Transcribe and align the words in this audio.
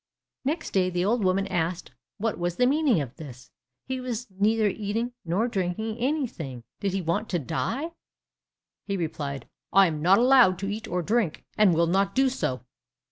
Next 0.43 0.71
day 0.71 0.89
the 0.89 1.05
old 1.05 1.23
woman 1.23 1.45
asked 1.45 1.91
what 2.17 2.39
was 2.39 2.55
the 2.55 2.65
meaning 2.65 3.01
of 3.01 3.15
this? 3.17 3.51
He 3.85 3.99
was 4.01 4.25
neither 4.31 4.67
eating 4.67 5.13
nor 5.23 5.47
drinking 5.47 5.99
anything; 5.99 6.63
did 6.79 6.91
he 6.93 7.03
want 7.03 7.29
to 7.29 7.37
die? 7.37 7.91
He 8.87 8.97
replied, 8.97 9.47
"I 9.71 9.85
am 9.85 10.01
not 10.01 10.17
allowed 10.17 10.57
to 10.57 10.67
eat 10.69 10.87
or 10.87 11.03
drink, 11.03 11.45
and 11.55 11.75
will 11.75 11.85
not 11.85 12.15
do 12.15 12.29
so." 12.29 12.65